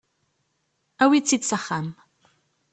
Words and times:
Awi-tt-id 1.03 1.43
s 1.45 1.51
axxam. 1.57 1.87